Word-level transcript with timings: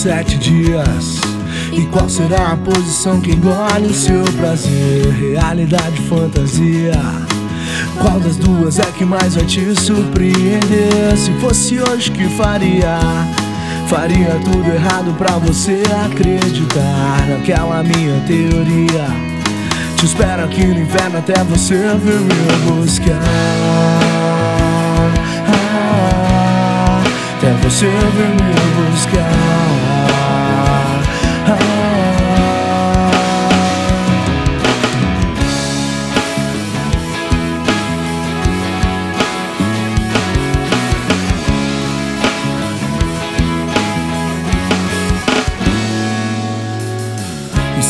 sete 0.00 0.38
dias. 0.38 1.20
E 1.72 1.86
qual 1.86 2.08
será 2.08 2.52
a 2.52 2.56
posição 2.56 3.20
que 3.20 3.32
engole 3.32 3.86
o 3.86 3.94
seu 3.94 4.24
prazer? 4.38 5.06
Realidade, 5.12 5.96
fantasia. 6.08 6.92
Qual 8.00 8.20
das 8.20 8.36
duas 8.36 8.78
é 8.78 8.86
que 8.96 9.04
mais 9.04 9.34
vai 9.34 9.44
te 9.44 9.74
surpreender? 9.80 11.16
Se 11.16 11.32
fosse 11.40 11.78
hoje, 11.80 12.10
que 12.10 12.28
faria? 12.36 12.98
Faria 13.88 14.40
tudo 14.44 14.70
errado 14.72 15.14
pra 15.18 15.38
você 15.38 15.82
acreditar 16.06 17.26
naquela 17.28 17.82
minha 17.82 18.20
teoria. 18.26 19.06
Te 19.96 20.06
espero 20.06 20.44
aqui 20.44 20.64
no 20.64 20.80
inferno 20.80 21.18
até 21.18 21.44
você 21.44 21.74
vir 21.74 22.20
me 22.20 22.80
buscar. 22.80 23.20
Até 27.36 27.52
você 27.62 27.86
vir 27.86 28.28
me 28.28 28.52
buscar. 28.52 28.61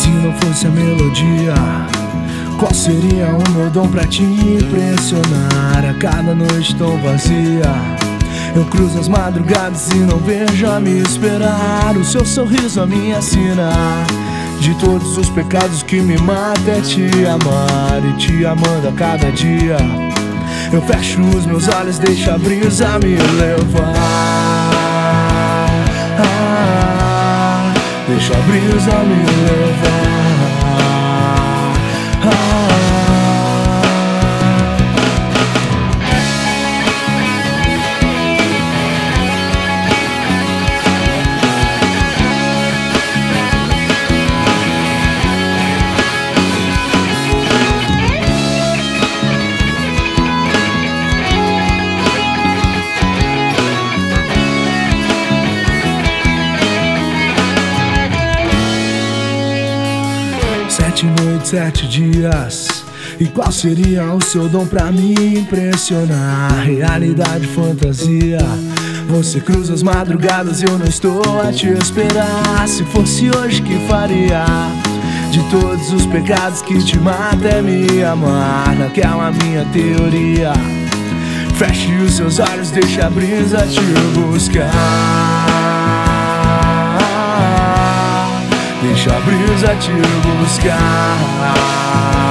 Se 0.02 0.08
não 0.08 0.32
fosse 0.32 0.66
a 0.66 0.70
melodia, 0.70 1.54
qual 2.58 2.74
seria 2.74 3.28
o 3.28 3.50
meu 3.52 3.70
dom 3.70 3.86
pra 3.86 4.04
te 4.04 4.24
impressionar? 4.24 5.88
A 5.88 5.94
cada 5.94 6.34
noite 6.34 6.74
tão 6.74 6.96
vazia, 6.98 7.70
eu 8.56 8.64
cruzo 8.64 8.98
as 8.98 9.06
madrugadas 9.06 9.88
e 9.90 9.98
não 9.98 10.18
vejo 10.18 10.66
a 10.68 10.80
me 10.80 11.02
esperar. 11.02 11.96
O 11.96 12.04
seu 12.04 12.24
sorriso 12.24 12.82
a 12.82 12.86
me 12.86 13.12
ensina 13.12 13.70
de 14.58 14.74
todos 14.74 15.16
os 15.16 15.28
pecados 15.30 15.84
que 15.84 16.00
me 16.00 16.18
mata 16.18 16.72
é 16.76 16.80
te 16.80 17.04
amar 17.24 18.02
e 18.04 18.12
te 18.14 18.44
amando 18.44 18.88
a 18.88 18.92
cada 18.92 19.30
dia. 19.30 19.76
Eu 20.72 20.82
fecho 20.82 21.20
os 21.20 21.46
meus 21.46 21.68
olhos, 21.68 22.00
deixo 22.00 22.28
a 22.28 22.38
brisa 22.38 22.98
me 22.98 23.14
levar. 23.40 24.42
Deixa 28.08 28.34
a 28.34 28.40
brisa 28.40 28.98
me 29.04 29.24
levar. 29.24 29.91
Sete 60.72 61.04
noites, 61.04 61.50
sete 61.50 61.86
dias. 61.86 62.82
E 63.20 63.26
qual 63.26 63.52
seria 63.52 64.10
o 64.14 64.22
seu 64.22 64.48
dom 64.48 64.64
pra 64.66 64.90
me 64.90 65.12
impressionar? 65.12 66.64
Realidade, 66.64 67.46
fantasia. 67.48 68.38
Você 69.06 69.38
cruza 69.38 69.74
as 69.74 69.82
madrugadas 69.82 70.62
eu 70.62 70.78
não 70.78 70.86
estou 70.86 71.42
a 71.42 71.52
te 71.52 71.68
esperar. 71.68 72.66
Se 72.66 72.84
fosse 72.84 73.28
hoje, 73.36 73.60
que 73.60 73.86
faria? 73.86 74.46
De 75.30 75.42
todos 75.50 75.92
os 75.92 76.06
pecados 76.06 76.62
que 76.62 76.82
te 76.82 76.98
mata 76.98 77.48
é 77.48 77.60
me 77.60 78.02
amar. 78.02 78.74
Naquela 78.74 79.30
minha 79.30 79.66
teoria. 79.74 80.54
Feche 81.58 81.92
os 81.96 82.14
seus 82.14 82.38
olhos, 82.38 82.70
deixa 82.70 83.08
a 83.08 83.10
brisa 83.10 83.58
te 83.66 83.80
buscar. 84.18 85.31
Deixa 89.02 89.16
a 89.16 89.20
brisa 89.20 89.74
te 89.78 89.90
buscar. 90.38 92.21